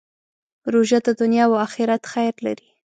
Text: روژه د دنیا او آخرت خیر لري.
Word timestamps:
روژه 0.73 0.99
د 1.05 1.09
دنیا 1.21 1.45
او 1.49 1.53
آخرت 1.65 2.03
خیر 2.11 2.35
لري. 2.45 2.69